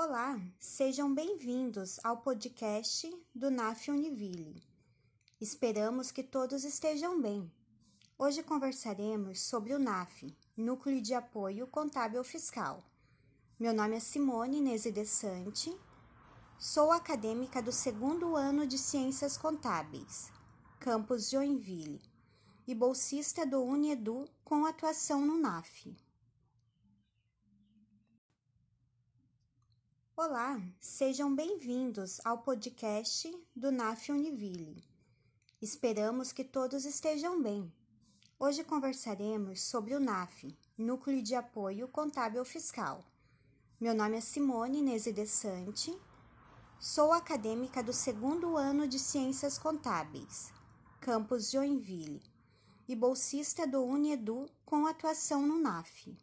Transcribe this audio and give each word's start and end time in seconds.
Olá, 0.00 0.40
sejam 0.60 1.12
bem-vindos 1.12 1.98
ao 2.04 2.18
podcast 2.18 3.12
do 3.34 3.50
NAF 3.50 3.90
Univille. 3.90 4.62
Esperamos 5.40 6.12
que 6.12 6.22
todos 6.22 6.62
estejam 6.62 7.20
bem. 7.20 7.52
Hoje 8.16 8.44
conversaremos 8.44 9.40
sobre 9.40 9.74
o 9.74 9.78
NAF, 9.80 10.32
Núcleo 10.56 11.02
de 11.02 11.14
Apoio 11.14 11.66
Contábil 11.66 12.22
Fiscal. 12.22 12.80
Meu 13.58 13.74
nome 13.74 13.96
é 13.96 14.00
Simone 14.00 14.60
Nese 14.60 14.92
Desante, 14.92 15.76
sou 16.60 16.92
acadêmica 16.92 17.60
do 17.60 17.72
segundo 17.72 18.36
ano 18.36 18.68
de 18.68 18.78
Ciências 18.78 19.36
Contábeis, 19.36 20.30
campus 20.78 21.28
Joinville, 21.28 22.00
e 22.68 22.72
bolsista 22.72 23.44
do 23.44 23.60
Uniedu 23.64 24.28
com 24.44 24.64
atuação 24.64 25.26
no 25.26 25.36
NAF. 25.36 25.92
Olá, 30.20 30.60
sejam 30.80 31.32
bem-vindos 31.32 32.20
ao 32.24 32.38
podcast 32.38 33.32
do 33.54 33.70
NAF 33.70 34.10
Univille. 34.10 34.82
Esperamos 35.62 36.32
que 36.32 36.42
todos 36.42 36.84
estejam 36.84 37.40
bem. 37.40 37.72
Hoje 38.36 38.64
conversaremos 38.64 39.62
sobre 39.62 39.94
o 39.94 40.00
NAF, 40.00 40.52
Núcleo 40.76 41.22
de 41.22 41.36
Apoio 41.36 41.86
Contábil 41.86 42.44
Fiscal. 42.44 43.04
Meu 43.80 43.94
nome 43.94 44.16
é 44.16 44.20
Simone 44.20 44.82
Nese 44.82 45.12
Desante, 45.12 45.96
sou 46.80 47.12
acadêmica 47.12 47.80
do 47.80 47.92
segundo 47.92 48.56
ano 48.56 48.88
de 48.88 48.98
Ciências 48.98 49.56
Contábeis, 49.56 50.52
campus 51.00 51.48
Joinville, 51.48 52.20
e 52.88 52.96
bolsista 52.96 53.68
do 53.68 53.84
Uniedu 53.84 54.50
com 54.64 54.84
atuação 54.84 55.46
no 55.46 55.60
NAF. 55.60 56.18